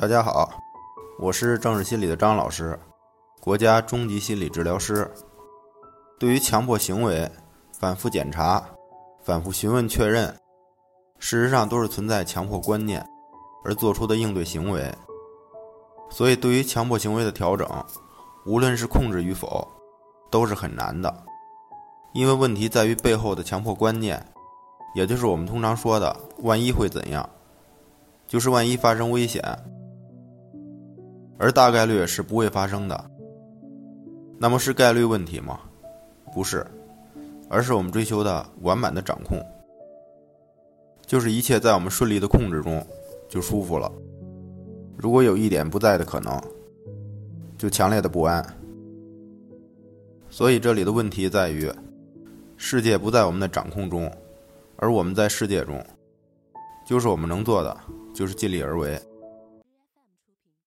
[0.00, 0.48] 大家好，
[1.18, 2.78] 我是正视心理的张老师，
[3.40, 5.10] 国家中级心理治疗师。
[6.20, 7.28] 对于强迫行为，
[7.72, 8.64] 反复检查、
[9.24, 10.28] 反复询问确认，
[11.18, 13.04] 事实上都是存在强迫观念
[13.64, 14.88] 而做出的应对行为。
[16.08, 17.68] 所以，对于强迫行为的调整，
[18.46, 19.66] 无论是控制与否，
[20.30, 21.12] 都是很难的，
[22.12, 24.24] 因为问题在于背后的强迫观念，
[24.94, 27.28] 也就是我们通常说的“万一会怎样”，
[28.28, 29.42] 就是万一发生危险。
[31.38, 33.10] 而大概率是不会发生的。
[34.38, 35.60] 那么是概率问题吗？
[36.34, 36.66] 不是，
[37.48, 39.40] 而是我们追求的完满的掌控，
[41.06, 42.84] 就是一切在我们顺利的控制中
[43.28, 43.90] 就舒服了。
[44.96, 46.40] 如果有一点不在的可能，
[47.56, 48.44] 就强烈的不安。
[50.30, 51.72] 所以这里的问题在于，
[52.56, 54.12] 世界不在我们的掌控中，
[54.76, 55.82] 而我们在世界中，
[56.86, 57.76] 就是我们能做的
[58.12, 59.00] 就是尽力而为。